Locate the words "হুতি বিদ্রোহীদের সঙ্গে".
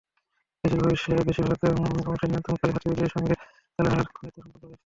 2.71-3.33